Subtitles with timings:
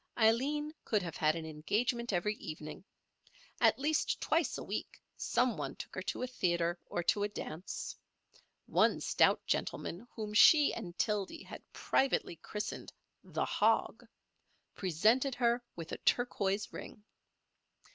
[0.17, 2.83] Aileen could have had an engagement every evening.
[3.59, 7.27] At least twice a week some one took her to a theatre or to a
[7.29, 7.95] dance.
[8.65, 12.91] One stout gentleman whom she and Tildy had privately christened
[13.23, 14.03] "The Hog"
[14.73, 17.03] presented her with a turquoise ring.